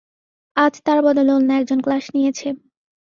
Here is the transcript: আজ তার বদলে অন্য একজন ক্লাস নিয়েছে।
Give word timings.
আজ 0.57 0.73
তার 0.85 0.99
বদলে 1.05 1.31
অন্য 1.33 1.49
একজন 1.53 1.79
ক্লাস 1.85 2.05
নিয়েছে। 2.15 2.47